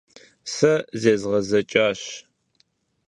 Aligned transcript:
Сэ 0.53 0.73
зезгъэзэкӀащ. 1.01 2.01